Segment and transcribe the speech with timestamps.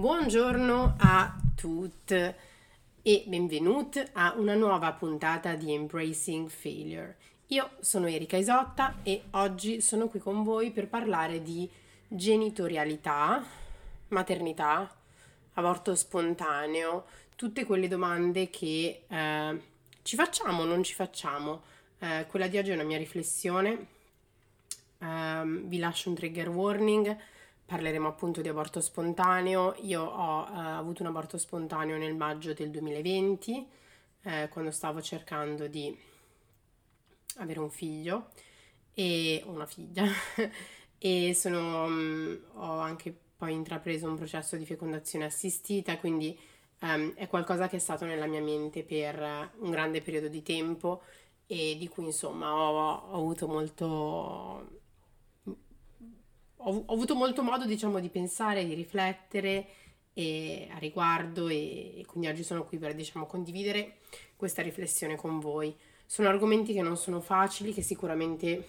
[0.00, 7.18] Buongiorno a tutti e benvenuti a una nuova puntata di Embracing Failure.
[7.48, 11.68] Io sono Erika Isotta e oggi sono qui con voi per parlare di
[12.08, 13.44] genitorialità,
[14.08, 14.90] maternità,
[15.52, 17.04] aborto spontaneo,
[17.36, 19.62] tutte quelle domande che eh,
[20.00, 21.60] ci facciamo o non ci facciamo.
[21.98, 23.86] Eh, quella di oggi è una mia riflessione.
[24.96, 27.18] Eh, vi lascio un trigger warning
[27.70, 29.76] parleremo appunto di aborto spontaneo.
[29.82, 33.66] Io ho uh, avuto un aborto spontaneo nel maggio del 2020,
[34.22, 35.96] eh, quando stavo cercando di
[37.36, 38.30] avere un figlio
[38.92, 40.04] e una figlia
[40.98, 46.36] e sono, um, ho anche poi intrapreso un processo di fecondazione assistita, quindi
[46.80, 51.02] um, è qualcosa che è stato nella mia mente per un grande periodo di tempo
[51.46, 54.79] e di cui insomma ho, ho avuto molto
[56.62, 59.66] ho, avuto molto modo, diciamo, di pensare, di riflettere
[60.12, 63.98] e, a riguardo e, e, quindi oggi sono qui per, diciamo, condividere
[64.36, 65.74] questa riflessione con voi.
[66.06, 68.68] Sono argomenti che non sono facili, che sicuramente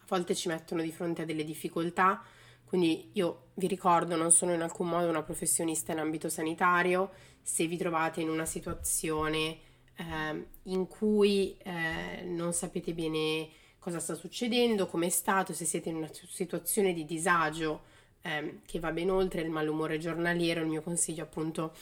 [0.00, 2.22] a volte ci mettono di fronte a delle difficoltà,
[2.64, 7.10] quindi io vi ricordo, non sono in alcun modo una professionista in ambito sanitario,
[7.42, 9.58] se vi trovate in una situazione
[9.96, 13.48] eh, in cui eh, non sapete bene
[13.80, 17.82] cosa sta succedendo, come è stato, se siete in una situazione di disagio
[18.20, 21.74] ehm, che va ben oltre il malumore giornaliero, il mio consiglio appunto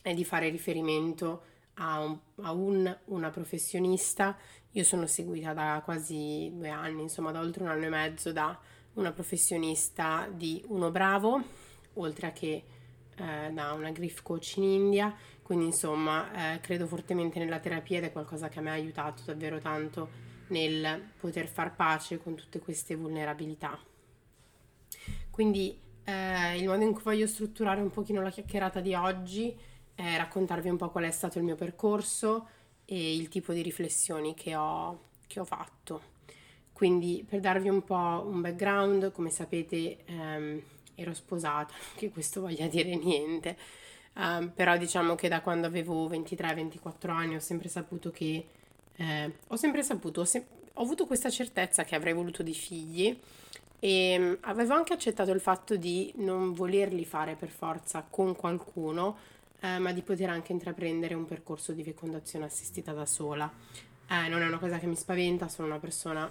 [0.00, 1.42] è di fare riferimento
[1.74, 4.36] a, un, a un, una professionista.
[4.72, 8.58] Io sono seguita da quasi due anni, insomma da oltre un anno e mezzo da
[8.94, 11.42] una professionista di Uno Bravo,
[11.94, 12.64] oltre che
[13.16, 18.04] eh, da una grief coach in India, quindi insomma eh, credo fortemente nella terapia ed
[18.04, 22.94] è qualcosa che me ha aiutato davvero tanto nel poter far pace con tutte queste
[22.94, 23.78] vulnerabilità.
[25.30, 29.56] Quindi eh, il modo in cui voglio strutturare un pochino la chiacchierata di oggi
[29.94, 32.48] è raccontarvi un po' qual è stato il mio percorso
[32.84, 36.16] e il tipo di riflessioni che ho, che ho fatto.
[36.72, 40.62] Quindi per darvi un po' un background, come sapete ehm,
[40.94, 43.56] ero sposata, che questo voglia dire niente,
[44.14, 48.46] um, però diciamo che da quando avevo 23-24 anni ho sempre saputo che
[48.98, 53.16] eh, ho sempre saputo, ho, se- ho, avuto questa certezza che avrei voluto dei figli
[53.78, 59.16] e mm, avevo anche accettato il fatto di non volerli fare per forza con qualcuno,
[59.60, 63.50] eh, ma di poter anche intraprendere un percorso di fecondazione assistita da sola.
[64.08, 66.28] Eh, non è una cosa che mi spaventa, sono una persona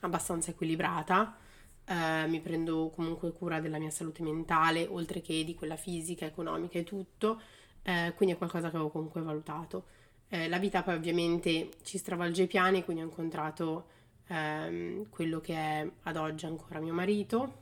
[0.00, 1.36] abbastanza equilibrata.
[1.84, 6.78] Uh, mi prendo comunque cura della mia salute mentale, oltre che di quella fisica, economica
[6.78, 7.40] e tutto,
[7.82, 9.84] uh, quindi è qualcosa che avevo comunque valutato.
[10.32, 13.84] Eh, la vita poi ovviamente ci stravolge i piani, quindi ho incontrato
[14.28, 17.60] ehm, quello che è ad oggi ancora mio marito,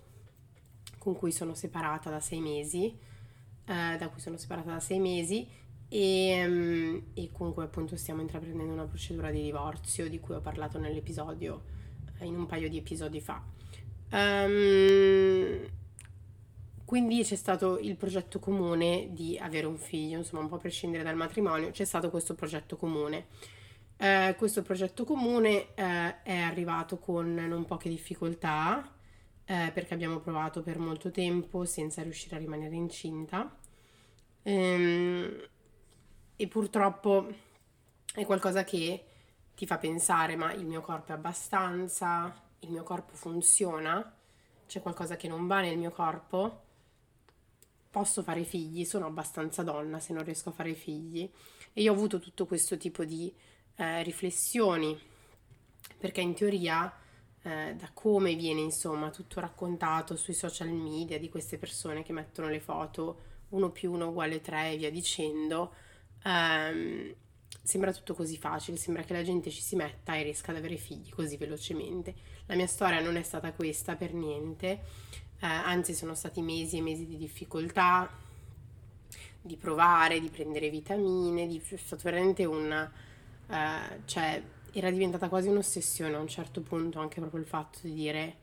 [0.97, 2.97] con cui sono separata da sei mesi,
[3.65, 5.49] eh, da cui sono separata da sei mesi
[5.89, 10.79] e, um, e con appunto stiamo intraprendendo una procedura di divorzio di cui ho parlato
[10.79, 11.65] nell'episodio,
[12.21, 13.43] in un paio di episodi fa.
[14.13, 15.67] Um,
[16.91, 21.05] quindi c'è stato il progetto comune di avere un figlio, insomma un po' a prescindere
[21.05, 23.29] dal matrimonio, c'è stato questo progetto comune.
[23.97, 28.93] Eh, questo progetto comune eh, è arrivato con non poche difficoltà,
[29.45, 33.57] eh, perché abbiamo provato per molto tempo senza riuscire a rimanere incinta.
[34.43, 35.49] Ehm,
[36.35, 37.29] e purtroppo
[38.13, 39.05] è qualcosa che
[39.55, 44.13] ti fa pensare, ma il mio corpo è abbastanza, il mio corpo funziona,
[44.67, 46.67] c'è qualcosa che non va nel mio corpo
[47.91, 51.29] posso fare figli, sono abbastanza donna se non riesco a fare figli.
[51.73, 53.33] E io ho avuto tutto questo tipo di
[53.77, 54.99] eh, riflessioni,
[55.99, 56.93] perché in teoria,
[57.43, 62.49] eh, da come viene insomma tutto raccontato sui social media di queste persone che mettono
[62.49, 65.75] le foto 1 più 1 uguale 3 e via dicendo,
[66.25, 67.15] ehm,
[67.63, 70.77] sembra tutto così facile, sembra che la gente ci si metta e riesca ad avere
[70.77, 72.15] figli così velocemente.
[72.47, 74.81] La mia storia non è stata questa per niente
[75.41, 78.11] eh, anzi sono stati mesi e mesi di difficoltà,
[79.41, 82.91] di provare, di prendere vitamine, di, è stato veramente un...
[83.49, 84.43] Eh, cioè
[84.73, 88.37] era diventata quasi un'ossessione a un certo punto anche proprio il fatto di dire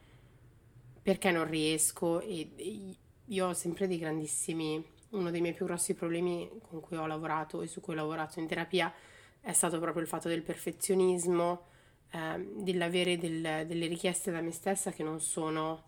[1.02, 2.20] perché non riesco?
[2.20, 2.96] E, e
[3.26, 7.62] io ho sempre dei grandissimi uno dei miei più grossi problemi con cui ho lavorato
[7.62, 8.94] e su cui ho lavorato in terapia
[9.40, 11.68] è stato proprio il fatto del perfezionismo,
[12.12, 15.84] eh, dell'avere del, delle richieste da me stessa che non sono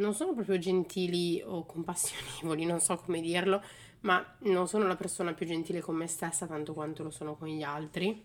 [0.00, 3.62] non sono proprio gentili o compassionevoli, non so come dirlo,
[4.00, 7.48] ma non sono la persona più gentile con me stessa tanto quanto lo sono con
[7.48, 8.24] gli altri.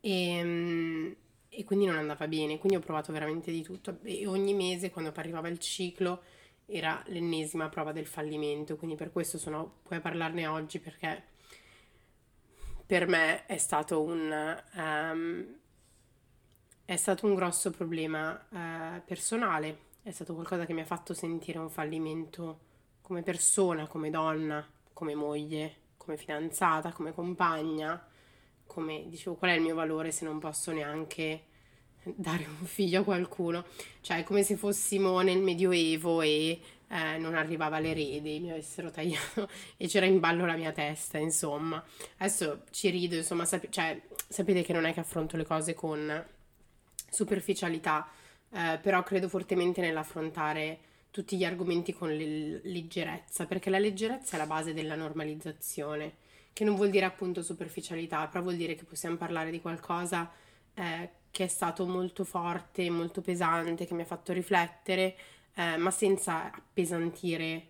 [0.00, 1.16] E, ehm,
[1.52, 5.12] e quindi non andava bene, quindi ho provato veramente di tutto e ogni mese quando
[5.16, 6.22] arrivava il ciclo
[6.64, 11.24] era l'ennesima prova del fallimento, quindi per questo sono qui a parlarne oggi perché
[12.86, 15.46] per me è stato un, um,
[16.84, 21.58] è stato un grosso problema uh, personale, è stato qualcosa che mi ha fatto sentire
[21.58, 22.60] un fallimento
[23.02, 28.02] come persona, come donna, come moglie, come fidanzata, come compagna,
[28.66, 31.44] come dicevo qual è il mio valore se non posso neanche
[32.02, 33.64] dare un figlio a qualcuno,
[34.00, 39.48] cioè è come se fossimo nel Medioevo e eh, non arrivava l'erede, mi avessero tagliato
[39.76, 41.82] e c'era in ballo la mia testa, insomma.
[42.18, 46.26] Adesso ci rido, insomma, sap- cioè, sapete che non è che affronto le cose con
[47.10, 48.08] superficialità,
[48.52, 50.78] eh, però credo fortemente nell'affrontare
[51.10, 56.14] tutti gli argomenti con le- leggerezza, perché la leggerezza è la base della normalizzazione,
[56.52, 60.30] che non vuol dire appunto superficialità, però vuol dire che possiamo parlare di qualcosa
[60.74, 65.16] eh, che è stato molto forte, molto pesante, che mi ha fatto riflettere,
[65.54, 67.66] eh, ma senza appesantire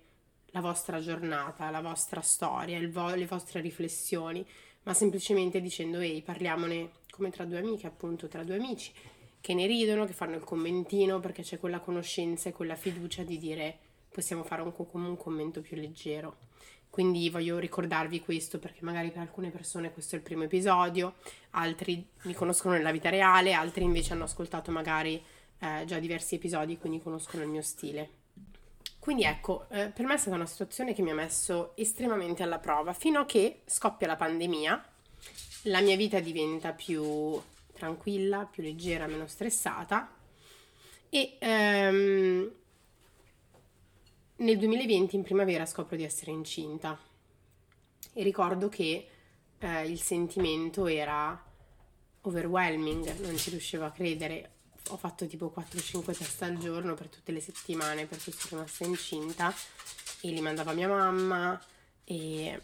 [0.53, 4.45] la vostra giornata, la vostra storia, vo- le vostre riflessioni,
[4.83, 8.93] ma semplicemente dicendo ehi, parliamone come tra due amiche, appunto, tra due amici,
[9.41, 13.39] che ne ridono, che fanno il commentino, perché c'è quella conoscenza e quella fiducia di
[13.39, 13.79] dire
[14.11, 16.49] possiamo fare un, un commento più leggero.
[16.91, 21.15] Quindi voglio ricordarvi questo perché magari per alcune persone questo è il primo episodio,
[21.51, 25.23] altri mi conoscono nella vita reale, altri invece hanno ascoltato magari
[25.61, 28.19] eh, già diversi episodi, quindi conoscono il mio stile.
[28.99, 32.59] Quindi ecco, eh, per me è stata una situazione che mi ha messo estremamente alla
[32.59, 34.85] prova, fino a che scoppia la pandemia,
[35.65, 37.41] la mia vita diventa più
[37.81, 40.15] tranquilla, più leggera, meno stressata
[41.09, 42.53] e ehm,
[44.37, 46.99] nel 2020 in primavera scopro di essere incinta
[48.13, 49.09] e ricordo che
[49.59, 51.45] eh, il sentimento era
[52.23, 54.53] overwhelming, non ci riuscivo a credere.
[54.91, 58.85] Ho fatto tipo 4-5 test al giorno per tutte le settimane per cui sono rimasta
[58.85, 59.53] incinta
[60.21, 61.61] e li mandava mia mamma
[62.05, 62.61] e,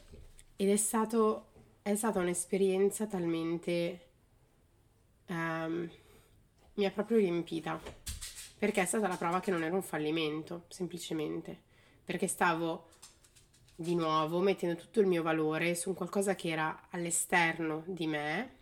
[0.57, 1.49] ed è, stato,
[1.83, 4.01] è stata un'esperienza talmente...
[5.29, 5.91] Um,
[6.75, 7.81] mi ha proprio riempita
[8.59, 11.65] perché è stata la prova che non era un fallimento, semplicemente
[12.05, 12.89] perché stavo
[13.75, 18.55] di nuovo mettendo tutto il mio valore su qualcosa che era all'esterno di me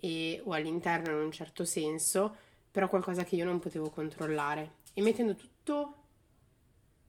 [0.00, 2.34] e, o all'interno in un certo senso,
[2.70, 5.94] però qualcosa che io non potevo controllare e mettendo tutto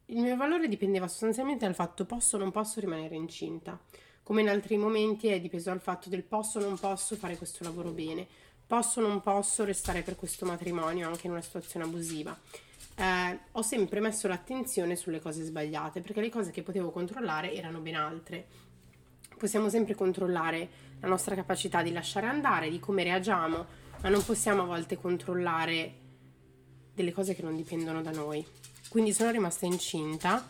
[0.08, 3.80] il mio valore dipendeva sostanzialmente dal fatto posso o non posso rimanere incinta.
[4.22, 7.64] Come in altri momenti è dipeso dal fatto del posso o non posso fare questo
[7.64, 8.28] lavoro bene,
[8.68, 12.38] posso o non posso restare per questo matrimonio anche in una situazione abusiva
[12.96, 17.80] eh, ho sempre messo l'attenzione sulle cose sbagliate, perché le cose che potevo controllare erano
[17.80, 18.48] ben altre.
[19.38, 20.70] Possiamo sempre controllare
[21.02, 23.66] la nostra capacità di lasciare andare, di come reagiamo,
[24.02, 26.04] ma non possiamo a volte controllare
[26.94, 28.46] delle cose che non dipendono da noi.
[28.88, 30.48] Quindi sono rimasta incinta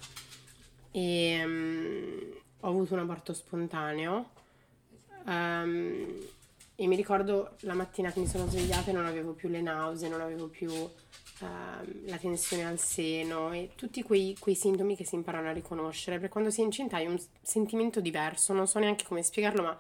[0.92, 2.20] e um,
[2.60, 4.30] ho avuto un aborto spontaneo.
[5.26, 6.34] Um,
[6.76, 10.10] e mi ricordo la mattina che mi sono svegliata e non avevo più le nausee,
[10.10, 10.90] non avevo più uh,
[11.40, 16.34] la tensione al seno e tutti quei, quei, sintomi che si imparano a riconoscere, perché
[16.34, 19.80] quando sei incinta hai un sentimento diverso, non so neanche come spiegarlo, ma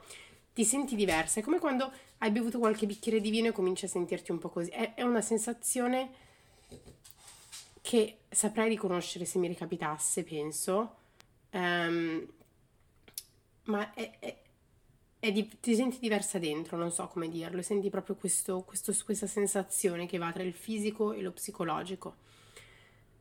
[0.53, 3.89] ti senti diversa, è come quando hai bevuto qualche bicchiere di vino e cominci a
[3.89, 6.23] sentirti un po' così, è, è una sensazione
[7.81, 10.95] che saprei riconoscere se mi ricapitasse, penso,
[11.51, 12.25] um,
[13.63, 14.43] ma è
[15.19, 20.05] di, ti senti diversa dentro, non so come dirlo, senti proprio questo, questo, questa sensazione
[20.05, 22.17] che va tra il fisico e lo psicologico.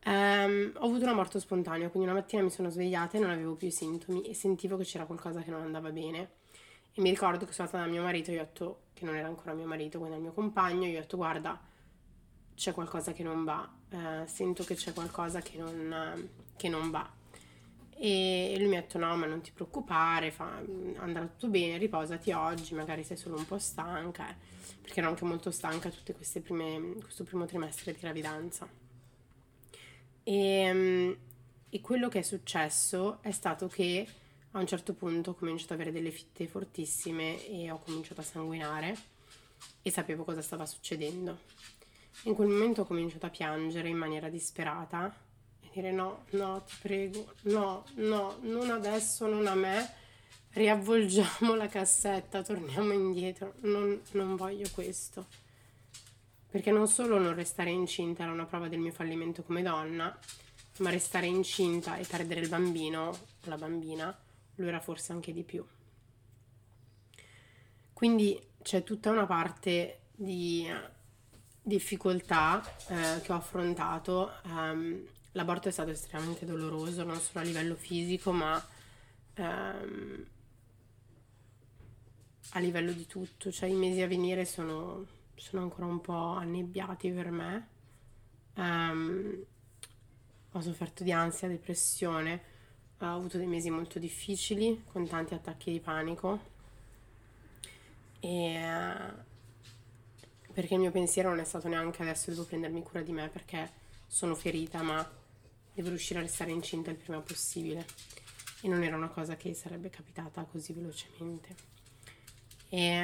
[0.05, 3.55] Um, ho avuto una morte spontanea, quindi una mattina mi sono svegliata e non avevo
[3.55, 6.29] più sintomi e sentivo che c'era qualcosa che non andava bene.
[6.93, 9.27] E mi ricordo che sono andata da mio marito, io ho detto che non era
[9.27, 11.59] ancora mio marito, quindi al mio compagno, io ho detto guarda,
[12.53, 16.91] c'è qualcosa che non va, uh, sento che c'è qualcosa che non, uh, che non
[16.91, 17.23] va
[17.97, 20.61] e lui mi ha detto no ma non ti preoccupare fa,
[20.97, 24.35] andrà tutto bene riposati oggi magari sei solo un po' stanca.
[24.81, 28.67] Perché ero anche molto stanca tutto questo primo trimestre di gravidanza.
[30.23, 31.17] E, ehm,
[31.69, 34.07] e, quello che è successo è stato che
[34.51, 38.23] a un certo punto ho cominciato ad avere delle fitte fortissime e ho cominciato a
[38.23, 38.95] sanguinare
[39.81, 41.39] e sapevo cosa stava succedendo.
[42.23, 45.13] In quel momento ho cominciato a piangere in maniera disperata
[45.75, 49.93] dire no, no, ti prego, no, no, non adesso, non a me,
[50.51, 55.27] riavvolgiamo la cassetta, torniamo indietro, non, non voglio questo.
[56.49, 60.17] Perché non solo non restare incinta era una prova del mio fallimento come donna,
[60.77, 63.13] ma restare incinta e perdere il bambino,
[63.43, 64.17] la bambina,
[64.55, 65.65] lo era forse anche di più.
[67.91, 70.65] Quindi c'è tutta una parte di
[71.61, 75.05] difficoltà eh, che ho affrontato um,
[75.35, 78.63] l'aborto è stato estremamente doloroso, non solo a livello fisico, ma
[79.35, 80.25] ehm,
[82.51, 83.51] a livello di tutto.
[83.51, 87.67] Cioè i mesi a venire sono, sono ancora un po' annebbiati per me.
[88.55, 89.45] Um,
[90.51, 92.41] ho sofferto di ansia, depressione,
[92.99, 96.53] ho avuto dei mesi molto difficili con tanti attacchi di panico
[98.21, 98.61] e
[100.53, 103.69] perché il mio pensiero non è stato neanche adesso devo prendermi cura di me perché
[104.07, 105.05] sono ferita ma
[105.75, 107.85] devo riuscire a restare incinta il prima possibile
[108.61, 111.55] e non era una cosa che sarebbe capitata così velocemente.
[112.69, 112.99] E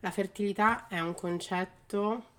[0.00, 2.34] la fertilità è un concetto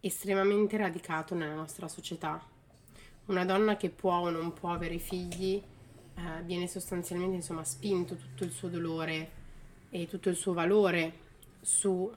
[0.00, 2.44] estremamente radicato nella nostra società.
[3.26, 8.44] Una donna che può o non può avere figli eh, viene sostanzialmente insomma spinto tutto
[8.44, 9.30] il suo dolore
[9.90, 11.24] e tutto il suo valore
[11.60, 12.12] su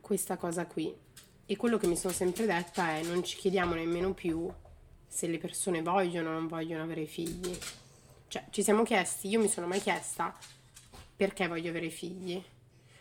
[0.00, 1.01] questa cosa qui.
[1.46, 4.50] E quello che mi sono sempre detta è non ci chiediamo nemmeno più
[5.06, 7.56] se le persone vogliono o non vogliono avere figli.
[8.28, 10.34] Cioè, ci siamo chiesti, io mi sono mai chiesta
[11.14, 12.42] perché voglio avere figli.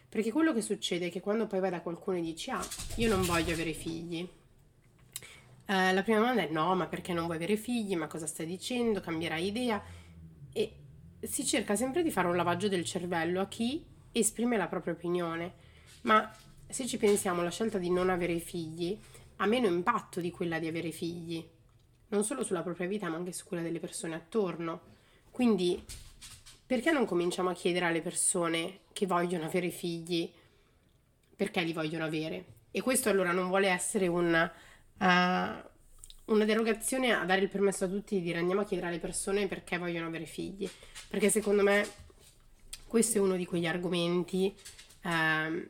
[0.10, 3.08] Perché quello che succede è che quando poi vai da qualcuno e dici, ah, io
[3.08, 4.28] non voglio avere figli,
[5.72, 7.96] eh, la prima domanda è no, ma perché non vuoi avere figli?
[7.96, 9.00] Ma cosa stai dicendo?
[9.00, 9.82] Cambierai idea?
[10.52, 10.76] E
[11.22, 15.54] si cerca sempre di fare un lavaggio del cervello a chi esprime la propria opinione,
[16.02, 16.30] ma
[16.72, 18.98] se ci pensiamo la scelta di non avere figli
[19.38, 21.44] ha meno impatto di quella di avere figli,
[22.10, 24.82] non solo sulla propria vita ma anche su quella delle persone attorno.
[25.32, 25.84] Quindi
[26.66, 30.32] perché non cominciamo a chiedere alle persone che vogliono avere figli
[31.36, 32.46] perché li vogliono avere?
[32.72, 34.52] E questo allora non vuole essere un...
[35.00, 35.70] Uh,
[36.26, 39.48] una derogazione a dare il permesso a tutti di dire andiamo a chiedere alle persone
[39.48, 40.70] perché vogliono avere figli,
[41.10, 41.86] perché secondo me
[42.88, 44.56] questo è uno di quegli argomenti
[45.04, 45.70] eh,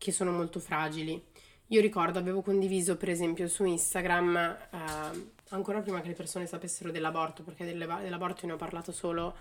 [0.00, 1.22] che sono molto fragili.
[1.66, 6.90] Io ricordo, avevo condiviso per esempio su Instagram, eh, ancora prima che le persone sapessero
[6.90, 9.36] dell'aborto, perché dell'aborto ne ho parlato solo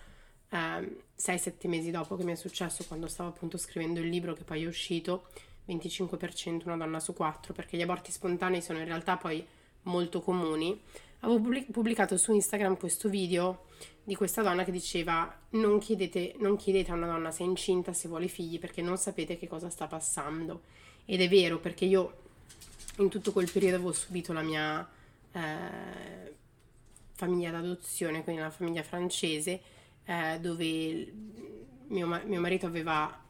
[0.49, 4.43] eh, 6-7 mesi dopo che mi è successo, quando stavo appunto scrivendo il libro che
[4.43, 5.27] poi è uscito,
[5.65, 9.43] 25% una donna su 4, perché gli aborti spontanei sono in realtà poi
[9.83, 10.79] molto comuni,
[11.19, 13.65] avevo pubblicato su Instagram questo video
[14.03, 17.93] di questa donna che diceva non chiedete, non chiedete a una donna se è incinta,
[17.93, 20.63] se vuole figli, perché non sapete che cosa sta passando.
[21.05, 22.21] Ed è vero, perché io
[22.97, 24.87] in tutto quel periodo avevo subito la mia
[25.31, 26.33] eh,
[27.13, 29.61] famiglia d'adozione, quindi la famiglia francese,
[30.05, 31.13] eh, dove
[31.87, 33.25] mio, mio marito aveva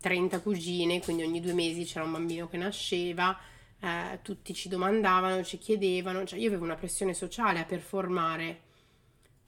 [0.00, 3.38] 30 cugine, quindi ogni due mesi c'era un bambino che nasceva,
[3.82, 8.60] eh, tutti ci domandavano, ci chiedevano, cioè io avevo una pressione sociale a performare,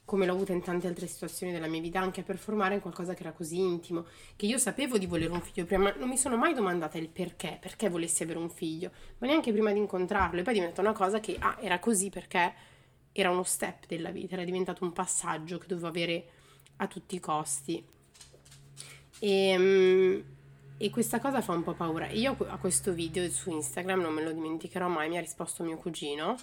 [0.04, 3.14] come l'ho avuta in tante altre situazioni della mia vita, anche a performare in qualcosa
[3.14, 6.18] che era così intimo, che io sapevo di volere un figlio prima, ma non mi
[6.18, 10.40] sono mai domandata il perché, perché volessi avere un figlio, ma neanche prima di incontrarlo,
[10.40, 12.54] e poi diventa una cosa che, ah, era così perché
[13.12, 16.26] era uno step della vita, era diventato un passaggio che dovevo avere
[16.78, 17.86] a tutti i costi.
[19.20, 20.24] E, ehm,
[20.76, 22.08] e questa cosa fa un po' paura.
[22.10, 25.76] Io a questo video su Instagram non me lo dimenticherò mai, mi ha risposto mio
[25.76, 26.36] cugino,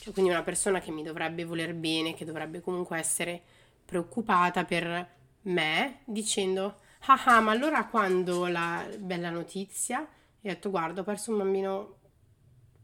[0.00, 3.42] cioè quindi una persona che mi dovrebbe voler bene, che dovrebbe comunque essere
[3.84, 5.12] preoccupata per
[5.42, 10.00] me, dicendo, ah ah, ma allora quando la bella notizia,
[10.40, 11.96] e ho detto, guarda, ho perso un bambino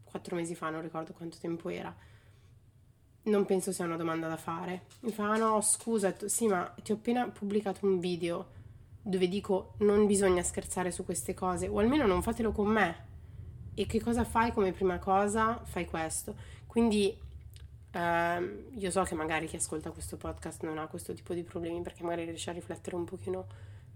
[0.05, 1.95] quattro mesi fa, non ricordo quanto tempo era,
[3.23, 4.85] non penso sia una domanda da fare.
[5.01, 8.59] Mi fa, ah no, scusa, sì, ma ti ho appena pubblicato un video
[9.03, 13.09] dove dico non bisogna scherzare su queste cose, o almeno non fatelo con me.
[13.75, 15.61] E che cosa fai come prima cosa?
[15.65, 16.35] Fai questo.
[16.67, 17.17] Quindi
[17.93, 21.81] ehm, io so che magari chi ascolta questo podcast non ha questo tipo di problemi
[21.83, 23.47] perché magari riesce a riflettere un pochino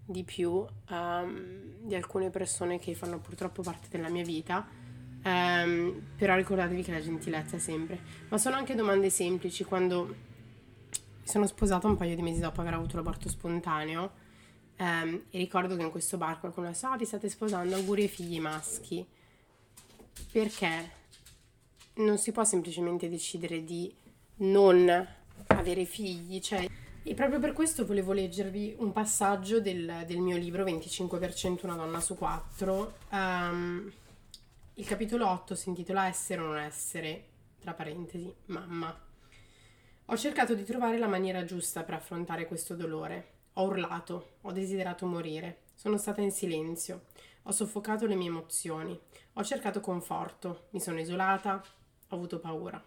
[0.06, 4.66] di più um, di alcune persone che fanno purtroppo parte della mia vita.
[5.24, 7.98] Um, però ricordatevi che la gentilezza è sempre.
[8.28, 9.64] Ma sono anche domande semplici.
[9.64, 10.14] Quando mi
[11.26, 14.22] sono sposata un paio di mesi dopo aver avuto l'aborto spontaneo,
[14.76, 18.08] Um, e ricordo che in questo bar qualcuno ha Ah, vi state sposando, auguri ai
[18.08, 19.06] figli maschi.
[20.32, 20.90] Perché
[21.94, 23.94] non si può semplicemente decidere di
[24.36, 25.06] non
[25.48, 26.66] avere figli, cioè.
[27.06, 32.00] E proprio per questo volevo leggervi un passaggio del, del mio libro 25% una donna
[32.00, 32.94] su 4.
[33.10, 33.92] Um, ehm,
[34.74, 37.26] il capitolo 8 si intitola Essere o non essere,
[37.60, 38.98] tra parentesi, mamma.
[40.06, 45.06] Ho cercato di trovare la maniera giusta per affrontare questo dolore ho urlato, ho desiderato
[45.06, 47.06] morire, sono stata in silenzio,
[47.44, 48.98] ho soffocato le mie emozioni,
[49.34, 51.62] ho cercato conforto, mi sono isolata,
[52.08, 52.82] ho avuto paura.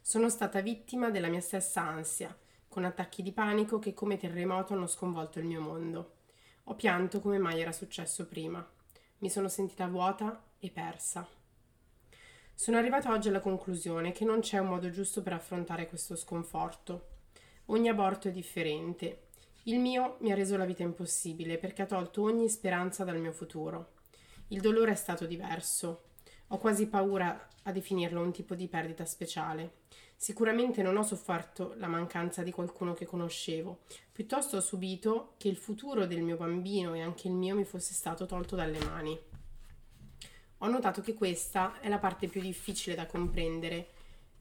[0.00, 2.36] Sono stata vittima della mia stessa ansia,
[2.68, 6.16] con attacchi di panico che come terremoto hanno sconvolto il mio mondo.
[6.64, 8.66] Ho pianto come mai era successo prima.
[9.18, 11.26] Mi sono sentita vuota e persa.
[12.54, 17.06] Sono arrivata oggi alla conclusione che non c'è un modo giusto per affrontare questo sconforto.
[17.66, 19.27] Ogni aborto è differente.
[19.68, 23.32] Il mio mi ha reso la vita impossibile perché ha tolto ogni speranza dal mio
[23.32, 23.92] futuro.
[24.48, 26.04] Il dolore è stato diverso.
[26.48, 29.80] Ho quasi paura a definirlo un tipo di perdita speciale.
[30.16, 35.56] Sicuramente non ho sofferto la mancanza di qualcuno che conoscevo, piuttosto ho subito che il
[35.56, 39.28] futuro del mio bambino e anche il mio mi fosse stato tolto dalle mani
[40.58, 43.86] ho notato che questa è la parte più difficile da comprendere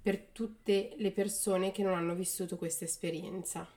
[0.01, 3.67] per tutte le persone che non hanno vissuto questa esperienza.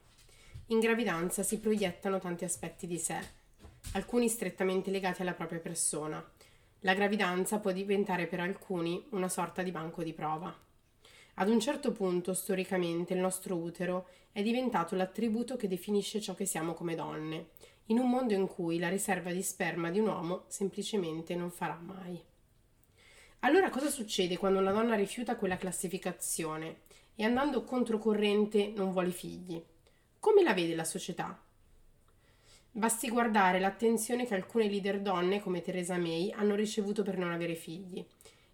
[0.71, 3.19] In gravidanza si proiettano tanti aspetti di sé,
[3.95, 6.25] alcuni strettamente legati alla propria persona.
[6.83, 10.57] La gravidanza può diventare per alcuni una sorta di banco di prova.
[11.35, 16.47] Ad un certo punto, storicamente, il nostro utero è diventato l'attributo che definisce ciò che
[16.47, 17.49] siamo come donne,
[17.87, 21.81] in un mondo in cui la riserva di sperma di un uomo semplicemente non farà
[21.83, 22.23] mai.
[23.41, 26.83] Allora cosa succede quando una donna rifiuta quella classificazione
[27.17, 29.61] e andando controcorrente non vuole figli?
[30.21, 31.35] Come la vede la società?
[32.73, 37.55] Basti guardare l'attenzione che alcune leader donne come Theresa May hanno ricevuto per non avere
[37.55, 38.05] figli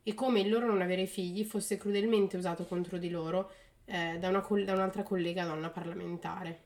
[0.04, 3.50] e come il loro non avere figli fosse crudelmente usato contro di loro
[3.86, 6.60] eh, da, una, da un'altra collega donna parlamentare.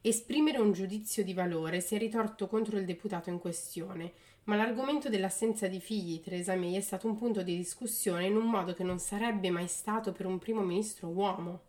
[0.00, 4.12] Esprimere un giudizio di valore si è ritorto contro il deputato in questione
[4.44, 8.34] ma l'argomento dell'assenza di figli di Theresa May è stato un punto di discussione in
[8.34, 11.67] un modo che non sarebbe mai stato per un primo ministro uomo.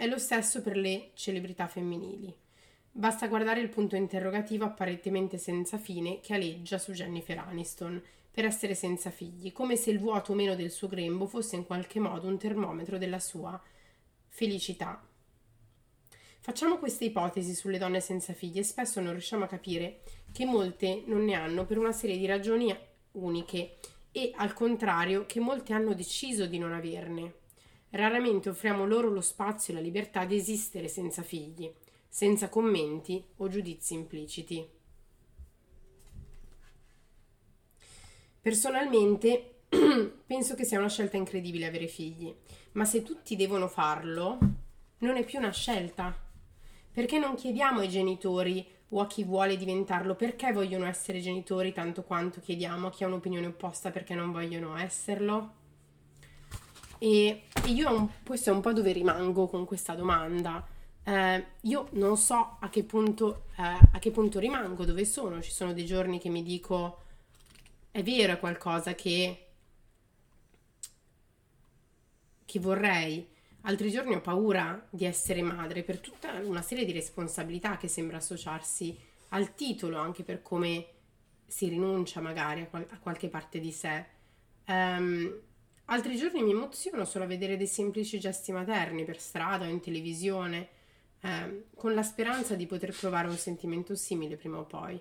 [0.00, 2.34] È lo stesso per le celebrità femminili.
[2.90, 8.74] Basta guardare il punto interrogativo apparentemente senza fine che aleggia su Jennifer Aniston per essere
[8.74, 12.28] senza figli, come se il vuoto o meno del suo grembo fosse in qualche modo
[12.28, 13.62] un termometro della sua
[14.28, 15.06] felicità
[16.38, 20.00] Facciamo queste ipotesi sulle donne senza figli e spesso non riusciamo a capire
[20.32, 22.74] che molte non ne hanno per una serie di ragioni
[23.12, 23.76] uniche
[24.10, 27.34] e al contrario che molte hanno deciso di non averne.
[27.90, 31.72] Raramente offriamo loro lo spazio e la libertà di esistere senza figli,
[32.08, 34.68] senza commenti o giudizi impliciti.
[38.40, 39.62] Personalmente
[40.26, 42.34] penso che sia una scelta incredibile avere figli,
[42.72, 44.38] ma se tutti devono farlo,
[44.98, 46.16] non è più una scelta,
[46.92, 52.02] perché non chiediamo ai genitori o a chi vuole diventarlo perché vogliono essere genitori tanto
[52.02, 55.58] quanto chiediamo a chi ha un'opinione opposta perché non vogliono esserlo?
[57.02, 60.64] E, io questo è un po' dove rimango con questa domanda.
[61.02, 65.42] Eh, io non so a che, punto, eh, a che punto rimango, dove sono.
[65.42, 66.98] Ci sono dei giorni che mi dico
[67.90, 69.46] è vero, è qualcosa che,
[72.44, 73.26] che vorrei
[73.62, 78.16] Altri giorni ho paura di essere madre per tutta una serie di responsabilità che sembra
[78.16, 78.98] associarsi
[79.30, 80.86] al titolo, anche per come
[81.46, 84.06] si rinuncia magari a, qual- a qualche parte di sé.
[84.66, 85.40] Um,
[85.90, 89.80] altri giorni mi emoziono solo a vedere dei semplici gesti materni per strada o in
[89.80, 90.68] televisione,
[91.22, 95.00] um, con la speranza di poter provare un sentimento simile prima o poi.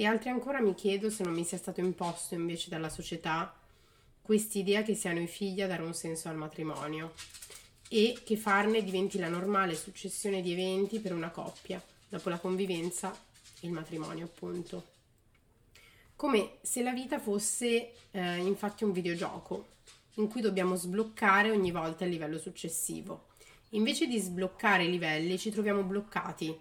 [0.00, 3.52] E altri ancora mi chiedo se non mi sia stato imposto invece dalla società
[4.22, 7.14] quest'idea che siano i figli a dare un senso al matrimonio
[7.88, 13.10] e che farne diventi la normale successione di eventi per una coppia, dopo la convivenza
[13.60, 14.96] e il matrimonio appunto.
[16.18, 19.66] Come se la vita fosse eh, infatti un videogioco
[20.14, 23.26] in cui dobbiamo sbloccare ogni volta il livello successivo.
[23.68, 26.52] Invece di sbloccare i livelli ci troviamo bloccati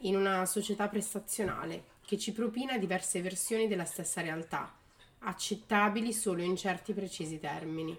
[0.00, 4.70] in una società prestazionale che ci propina diverse versioni della stessa realtà
[5.20, 7.98] accettabili solo in certi precisi termini,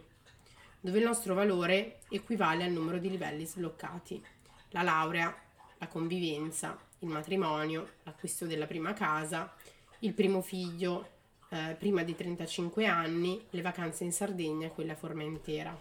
[0.80, 4.24] dove il nostro valore equivale al numero di livelli sbloccati.
[4.70, 5.36] La laurea,
[5.80, 9.52] la convivenza, il matrimonio, l'acquisto della prima casa,
[10.02, 11.10] il primo figlio
[11.50, 15.78] eh, prima di 35 anni, le vacanze in Sardegna quella Formentera.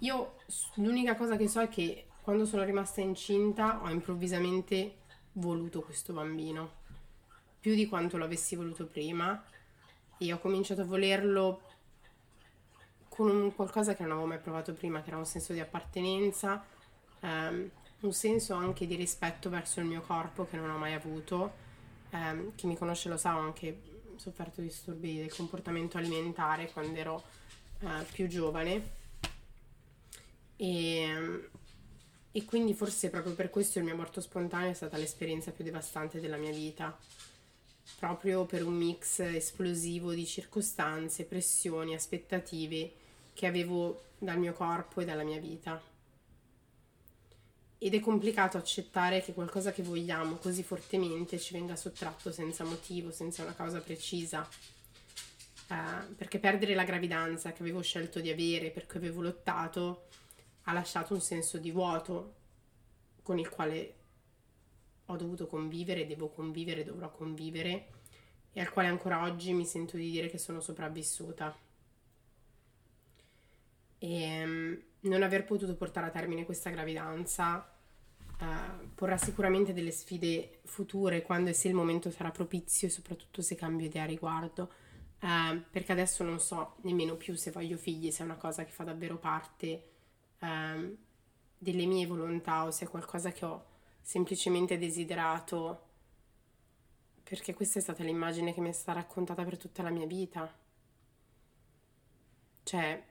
[0.00, 0.36] Io
[0.74, 4.98] l'unica cosa che so è che quando sono rimasta incinta ho improvvisamente
[5.32, 6.84] voluto questo bambino,
[7.60, 9.42] più di quanto lo avessi voluto prima
[10.18, 11.62] e ho cominciato a volerlo
[13.08, 16.64] con un qualcosa che non avevo mai provato prima, che era un senso di appartenenza,
[17.20, 17.70] ehm,
[18.00, 21.64] un senso anche di rispetto verso il mio corpo che non ho mai avuto.
[22.10, 23.80] Ehm, chi mi conosce lo sa, ho anche
[24.16, 27.22] sofferto disturbi del comportamento alimentare quando ero
[27.80, 28.94] eh, più giovane.
[30.56, 31.48] E
[32.36, 36.20] e quindi forse proprio per questo il mio aborto spontaneo è stata l'esperienza più devastante
[36.20, 36.94] della mia vita,
[37.98, 42.92] proprio per un mix esplosivo di circostanze, pressioni, aspettative
[43.32, 45.80] che avevo dal mio corpo e dalla mia vita.
[47.86, 53.12] Ed è complicato accettare che qualcosa che vogliamo così fortemente ci venga sottratto senza motivo,
[53.12, 54.48] senza una causa precisa.
[55.68, 60.08] Uh, perché perdere la gravidanza che avevo scelto di avere, per cui avevo lottato,
[60.62, 62.34] ha lasciato un senso di vuoto
[63.22, 63.94] con il quale
[65.06, 67.86] ho dovuto convivere, devo convivere, dovrò convivere
[68.52, 71.56] e al quale ancora oggi mi sento di dire che sono sopravvissuta.
[73.98, 77.70] E um, non aver potuto portare a termine questa gravidanza
[78.40, 83.42] uh, porrà sicuramente delle sfide future quando e se il momento sarà propizio e soprattutto
[83.42, 84.70] se cambio idea a riguardo.
[85.20, 88.70] Uh, perché adesso non so nemmeno più se voglio figli, se è una cosa che
[88.70, 89.88] fa davvero parte
[90.40, 90.96] uh,
[91.58, 93.64] delle mie volontà o se è qualcosa che ho
[94.02, 95.84] semplicemente desiderato
[97.22, 100.48] perché questa è stata l'immagine che mi è stata raccontata per tutta la mia vita.
[102.62, 103.02] Cioè,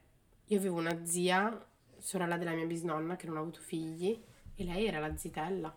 [0.46, 4.24] io avevo una zia sorella della mia bisnonna che non ha avuto figli
[4.56, 5.76] e lei era la zitella.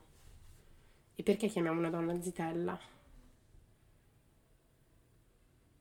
[1.14, 2.79] E perché chiamiamo una donna zitella?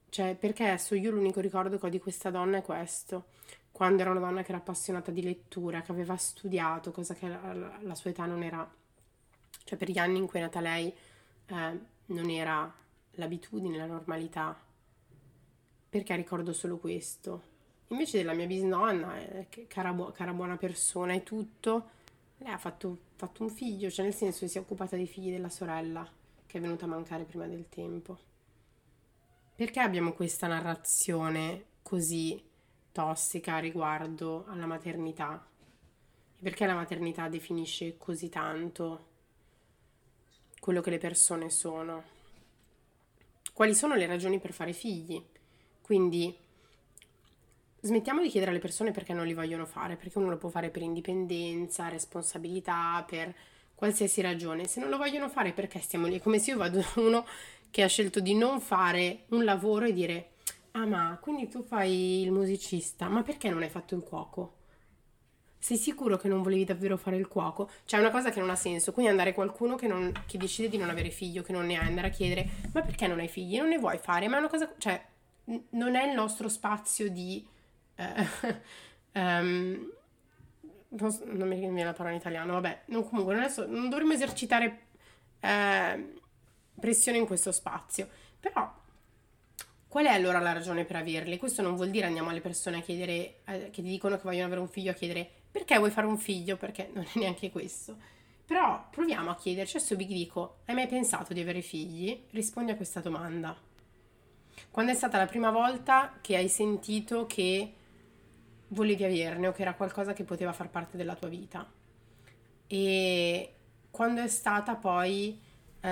[0.10, 3.26] Cioè, perché adesso io l'unico ricordo che ho di questa donna è questo.
[3.72, 7.78] Quando era una donna che era appassionata di lettura, che aveva studiato, cosa che la,
[7.80, 8.68] la sua età non era.
[9.64, 10.92] Cioè, per gli anni in cui è nata lei
[11.46, 12.74] eh, non era
[13.12, 14.60] l'abitudine, la normalità.
[15.90, 17.56] Perché ricordo solo questo?
[17.90, 21.90] Invece della mia bisnonna, eh, cara, bu- cara, buona persona e tutto,
[22.38, 25.32] lei ha fatto, fatto un figlio, cioè nel senso che si è occupata dei figli
[25.32, 26.08] della sorella
[26.45, 28.17] che è venuta a mancare prima del tempo.
[29.56, 32.41] Perché abbiamo questa narrazione così
[32.91, 35.45] tossica riguardo alla maternità?
[36.39, 39.06] Perché la maternità definisce così tanto
[40.60, 42.04] quello che le persone sono?
[43.52, 45.21] Quali sono le ragioni per fare figli?
[45.82, 46.38] Quindi
[47.82, 50.70] smettiamo di chiedere alle persone perché non li vogliono fare, perché uno lo può fare
[50.70, 53.34] per indipendenza, responsabilità, per
[53.76, 54.68] qualsiasi ragione.
[54.68, 56.18] Se non lo vogliono fare, perché stiamo lì?
[56.18, 57.26] È come se io vado da uno
[57.70, 60.30] che ha scelto di non fare un lavoro e dire
[60.78, 64.54] Ah, ma quindi tu fai il musicista, ma perché non hai fatto il cuoco?
[65.58, 67.68] Sei sicuro che non volevi davvero fare il cuoco?
[67.86, 68.92] Cioè, è una cosa che non ha senso.
[68.92, 71.82] Quindi andare qualcuno che, non, che decide di non avere figlio, che non ne ha,
[71.82, 73.58] andare a chiedere, ma perché non hai figli?
[73.58, 74.28] Non ne vuoi fare?
[74.28, 75.04] Ma è una cosa, cioè,
[75.72, 77.44] non è il nostro spazio di
[79.14, 79.92] um,
[80.90, 84.14] non, non, mi viene la parola in italiano, vabbè, non, comunque non, so, non dovremmo
[84.14, 84.88] esercitare
[85.40, 86.14] eh,
[86.80, 88.08] pressione in questo spazio,
[88.40, 88.74] però
[89.88, 91.38] qual è allora la ragione per averli?
[91.38, 94.46] Questo non vuol dire andiamo alle persone a chiedere, eh, che ti dicono che vogliono
[94.46, 97.96] avere un figlio, a chiedere perché vuoi fare un figlio, perché non è neanche questo.
[98.46, 102.26] Però proviamo a chiederci, adesso vi dico, hai mai pensato di avere figli?
[102.30, 103.56] Rispondi a questa domanda.
[104.70, 107.74] Quando è stata la prima volta che hai sentito che
[108.69, 111.69] volevi averne o che era qualcosa che poteva far parte della tua vita.
[112.67, 113.53] E
[113.89, 115.39] quando è stata poi
[115.82, 115.89] eh,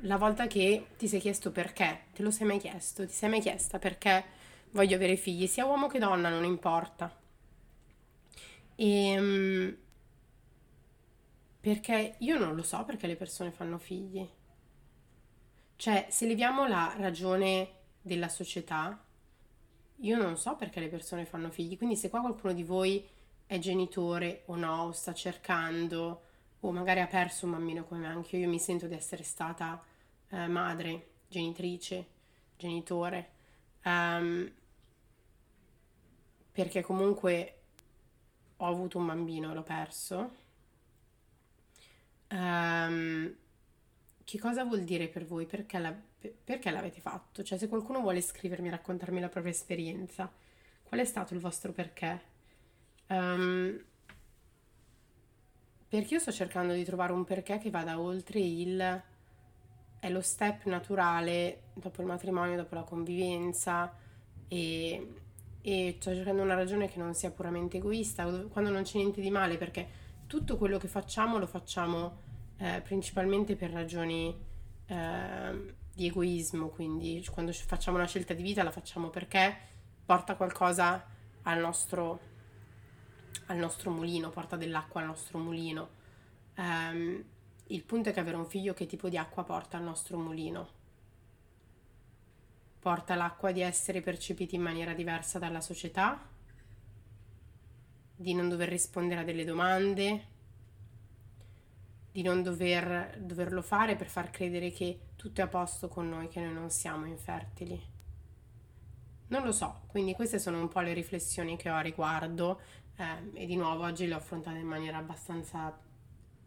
[0.00, 3.40] la volta che ti sei chiesto perché, te lo sei mai chiesto, ti sei mai
[3.40, 4.24] chiesta perché
[4.70, 7.14] voglio avere figli, sia uomo che donna, non importa.
[8.76, 9.76] E, ehm,
[11.60, 14.26] perché io non lo so perché le persone fanno figli.
[15.76, 17.68] Cioè, se leviamo la ragione
[18.00, 18.98] della società,
[20.00, 23.06] io non so perché le persone fanno figli, quindi se qua qualcuno di voi
[23.46, 26.22] è genitore o no, o sta cercando,
[26.60, 29.82] o magari ha perso un bambino come me, anche io, mi sento di essere stata
[30.28, 32.06] eh, madre, genitrice,
[32.56, 33.30] genitore,
[33.84, 34.50] um,
[36.52, 37.54] perché comunque
[38.56, 40.34] ho avuto un bambino e l'ho perso.
[42.28, 43.34] Um,
[44.24, 45.46] che cosa vuol dire per voi?
[45.46, 45.94] Perché la,
[46.44, 47.42] perché l'avete fatto?
[47.42, 50.30] Cioè, se qualcuno vuole scrivermi e raccontarmi la propria esperienza,
[50.82, 52.20] qual è stato il vostro perché?
[53.06, 53.82] Um,
[55.88, 59.02] perché io sto cercando di trovare un perché che vada oltre il
[60.00, 63.94] è lo step naturale dopo il matrimonio, dopo la convivenza
[64.48, 65.14] e,
[65.60, 69.30] e sto cercando una ragione che non sia puramente egoista, quando non c'è niente di
[69.30, 69.88] male, perché
[70.26, 72.18] tutto quello che facciamo lo facciamo
[72.56, 74.34] eh, principalmente per ragioni
[74.86, 79.54] eh, di egoismo, quindi quando facciamo una scelta di vita la facciamo perché
[80.06, 81.04] porta qualcosa
[81.42, 82.20] al nostro,
[83.46, 85.88] al nostro mulino, porta dell'acqua al nostro mulino.
[86.56, 87.22] Um,
[87.66, 90.68] il punto è che avere un figlio che tipo di acqua porta al nostro mulino?
[92.78, 96.18] Porta l'acqua di essere percepiti in maniera diversa dalla società,
[98.16, 100.24] di non dover rispondere a delle domande,
[102.12, 106.28] di non dover, doverlo fare per far credere che tutto è a posto con noi,
[106.28, 107.80] che noi non siamo infertili.
[109.28, 112.60] Non lo so, quindi queste sono un po' le riflessioni che ho a riguardo
[112.96, 115.78] eh, e di nuovo oggi le ho affrontate in maniera abbastanza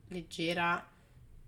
[0.08, 0.86] leggera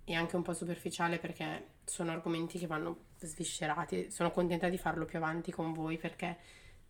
[0.05, 4.11] e anche un po' superficiale perché sono argomenti che vanno sviscerati.
[4.11, 6.37] Sono contenta di farlo più avanti con voi perché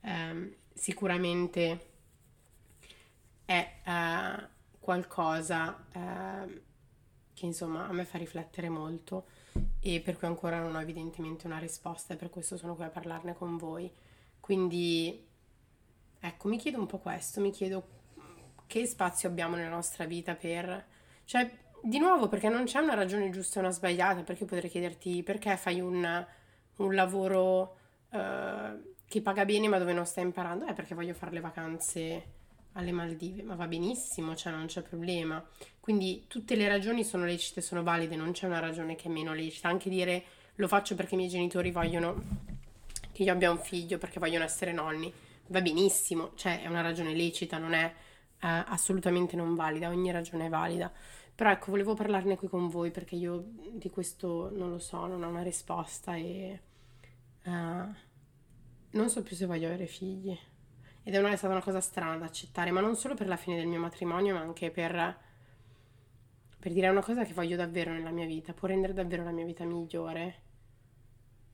[0.02, 1.94] ehm, sicuramente
[3.46, 4.48] è eh,
[4.80, 6.62] qualcosa eh,
[7.36, 9.26] che insomma a me fa riflettere molto
[9.80, 12.90] e per cui ancora non ho evidentemente una risposta e per questo sono qui a
[12.90, 13.92] parlarne con voi.
[14.40, 15.24] Quindi
[16.20, 17.88] ecco, mi chiedo un po' questo, mi chiedo
[18.66, 20.86] che spazio abbiamo nella nostra vita per...
[21.26, 25.22] Cioè, di nuovo, perché non c'è una ragione giusta e una sbagliata, perché potrei chiederti
[25.22, 26.26] perché fai un,
[26.78, 27.78] un lavoro
[28.10, 30.66] uh, che paga bene ma dove non stai imparando?
[30.66, 32.26] Eh, perché voglio fare le vacanze
[32.76, 35.44] alle Maldive, ma va benissimo, cioè non c'è problema.
[35.80, 39.34] Quindi tutte le ragioni sono lecite, sono valide, non c'è una ragione che è meno
[39.34, 39.68] lecita.
[39.68, 40.24] Anche dire
[40.56, 42.54] lo faccio perché i miei genitori vogliono
[43.12, 45.12] che io abbia un figlio, perché vogliono essere nonni,
[45.48, 50.48] va benissimo, cioè è una ragione lecita, non è eh, assolutamente non valida, ogni ragione
[50.48, 50.92] è valida.
[51.34, 55.24] Però ecco, volevo parlarne qui con voi perché io di questo non lo so, non
[55.24, 56.60] ho una risposta e
[57.44, 60.38] uh, non so più se voglio avere figli.
[61.08, 63.36] Ed è, una, è stata una cosa strana da accettare, ma non solo per la
[63.38, 65.18] fine del mio matrimonio, ma anche per,
[66.58, 69.46] per dire una cosa che voglio davvero nella mia vita, può rendere davvero la mia
[69.46, 70.42] vita migliore.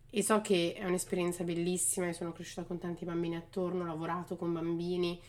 [0.10, 4.38] E so che è un'esperienza bellissima, io sono cresciuta con tanti bambini attorno, ho lavorato
[4.38, 5.22] con bambini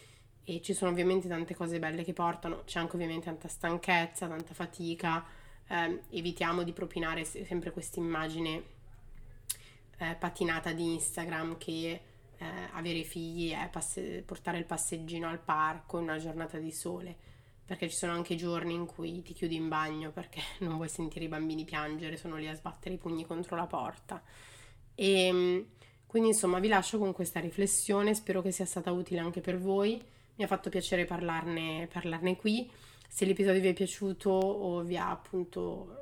[0.45, 4.55] e ci sono ovviamente tante cose belle che portano, c'è anche ovviamente tanta stanchezza, tanta
[4.55, 5.25] fatica,
[5.67, 8.63] eh, evitiamo di propinare sempre questa immagine
[9.99, 12.01] eh, patinata di Instagram che
[12.43, 17.17] eh, avere figli è passe- portare il passeggino al parco in una giornata di sole,
[17.65, 21.25] perché ci sono anche giorni in cui ti chiudi in bagno perché non vuoi sentire
[21.25, 24.23] i bambini piangere, sono lì a sbattere i pugni contro la porta.
[24.95, 25.67] E ehm,
[26.07, 30.03] quindi insomma vi lascio con questa riflessione, spero che sia stata utile anche per voi
[30.37, 32.71] mi ha fatto piacere parlarne, parlarne qui.
[33.09, 36.02] Se l'episodio vi è piaciuto o vi ha appunto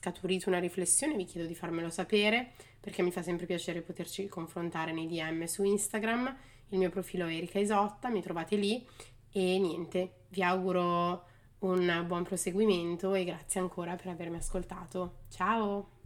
[0.00, 4.92] scaturito una riflessione, vi chiedo di farmelo sapere perché mi fa sempre piacere poterci confrontare
[4.92, 6.34] nei DM su Instagram.
[6.70, 8.84] Il mio profilo è Erika Isotta, mi trovate lì
[9.30, 11.26] e niente, vi auguro
[11.60, 15.24] un buon proseguimento e grazie ancora per avermi ascoltato.
[15.28, 15.99] Ciao!